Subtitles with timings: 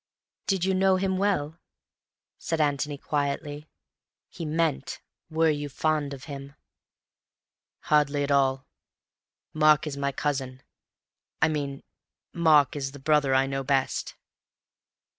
[0.47, 1.59] "Did you know him well?"
[2.39, 3.69] said Antony quietly.
[4.29, 6.55] He meant, "Were you fond of him?"
[7.81, 8.65] "Hardly at all.
[9.53, 10.63] Mark is my cousin.
[11.39, 11.83] I mean,
[12.33, 14.15] Mark is the brother I know best."